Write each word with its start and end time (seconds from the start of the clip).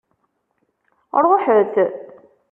Ruḥet! 1.23 1.75